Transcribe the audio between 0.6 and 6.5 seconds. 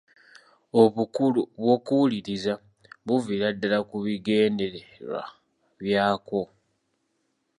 Obukulu bw'okuwuliriza buviira ddala ku bigendererwa byakwo.